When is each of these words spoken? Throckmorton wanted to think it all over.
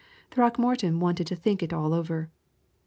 Throckmorton 0.31 0.99
wanted 0.99 1.27
to 1.27 1.35
think 1.35 1.61
it 1.61 1.71
all 1.71 1.93
over. 1.93 2.31